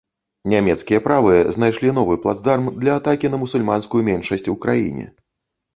Нямецкія 0.53 1.03
правыя 1.07 1.43
знайшлі 1.59 1.93
новы 1.99 2.17
плацдарм 2.23 2.73
для 2.85 2.99
атакі 3.03 3.27
на 3.35 3.45
мусульманскую 3.47 4.01
меншасць 4.11 4.49
у 4.57 4.61
краіне. 4.67 5.05